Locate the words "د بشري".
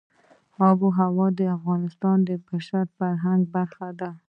2.27-2.83